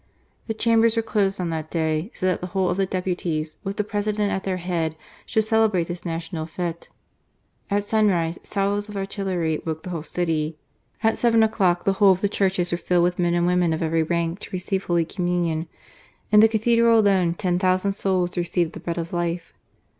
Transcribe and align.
The 0.47 0.55
Chambers 0.55 0.95
were 0.95 1.03
closed 1.03 1.39
on 1.39 1.51
that 1.51 1.69
day; 1.69 2.09
so 2.15 2.25
that 2.25 2.41
the 2.41 2.47
whole 2.47 2.69
of 2.71 2.77
the 2.77 2.87
deputies, 2.87 3.59
with 3.63 3.77
the 3.77 3.83
President 3.83 4.31
at 4.31 4.45
their 4.45 4.57
head, 4.57 4.95
should 5.27 5.43
celebrate 5.43 5.83
this 5.87 6.05
national 6.07 6.47
/ffe. 6.47 6.87
At 7.69 7.83
sunrise, 7.83 8.39
salvos 8.41 8.89
of 8.89 8.97
artillery 8.97 9.61
woke 9.63 9.83
the 9.83 9.91
whole 9.91 10.01
city. 10.01 10.57
At 11.03 11.19
seven 11.19 11.43
o'clock 11.43 11.83
the 11.83 11.93
whole 12.01 12.13
of 12.13 12.21
the 12.21 12.29
churches 12.29 12.71
were 12.71 12.79
filled 12.79 13.03
with 13.03 13.19
men 13.19 13.35
and 13.35 13.45
women 13.45 13.73
of 13.73 13.83
every 13.83 14.01
rank 14.01 14.39
to 14.39 14.49
receive 14.51 14.85
Holy 14.85 15.05
Communion. 15.05 15.67
In 16.31 16.39
the 16.39 16.47
Cathedral 16.47 16.97
alone, 16.97 17.35
ten 17.35 17.59
thousand 17.59 17.93
souls 17.93 18.35
received 18.35 18.73
the 18.73 18.79
Bread 18.79 18.97
of 18.97 19.13
Life. 19.13 19.53